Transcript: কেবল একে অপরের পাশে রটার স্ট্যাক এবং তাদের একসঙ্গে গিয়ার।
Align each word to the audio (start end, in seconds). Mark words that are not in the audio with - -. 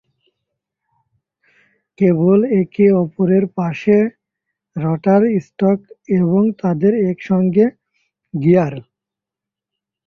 কেবল 1.99 2.39
একে 2.61 2.85
অপরের 3.03 3.45
পাশে 3.57 3.97
রটার 4.75 5.21
স্ট্যাক 5.45 5.79
এবং 6.17 6.41
তাদের 6.61 6.93
একসঙ্গে 7.11 7.65
গিয়ার। 8.33 8.73